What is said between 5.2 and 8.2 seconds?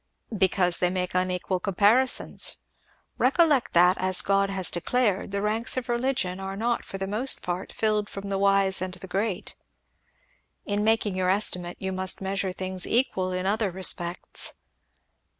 the ranks of religion are not for the most part filled